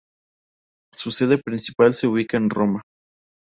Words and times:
Su 0.91 1.11
sede 1.11 1.37
principal 1.37 1.93
se 1.93 2.07
ubica 2.07 2.35
en 2.35 2.49
Roma. 2.49 2.81